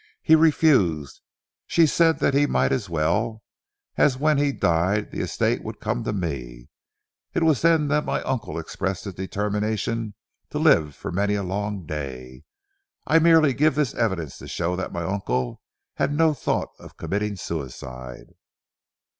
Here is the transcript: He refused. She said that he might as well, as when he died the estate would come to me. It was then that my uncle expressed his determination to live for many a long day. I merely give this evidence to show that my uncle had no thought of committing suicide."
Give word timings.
He 0.23 0.33
refused. 0.35 1.21
She 1.67 1.85
said 1.85 2.17
that 2.17 2.33
he 2.33 2.47
might 2.47 2.71
as 2.71 2.89
well, 2.89 3.43
as 3.97 4.17
when 4.17 4.39
he 4.39 4.51
died 4.51 5.11
the 5.11 5.19
estate 5.19 5.63
would 5.63 5.79
come 5.79 6.03
to 6.05 6.11
me. 6.11 6.69
It 7.35 7.43
was 7.43 7.61
then 7.61 7.87
that 7.89 8.03
my 8.03 8.23
uncle 8.23 8.57
expressed 8.57 9.03
his 9.03 9.13
determination 9.13 10.15
to 10.49 10.57
live 10.57 10.95
for 10.95 11.11
many 11.11 11.35
a 11.35 11.43
long 11.43 11.85
day. 11.85 12.41
I 13.05 13.19
merely 13.19 13.53
give 13.53 13.75
this 13.75 13.93
evidence 13.93 14.39
to 14.39 14.47
show 14.47 14.75
that 14.75 14.91
my 14.91 15.03
uncle 15.03 15.61
had 15.97 16.11
no 16.11 16.33
thought 16.33 16.69
of 16.79 16.97
committing 16.97 17.35
suicide." 17.35 18.25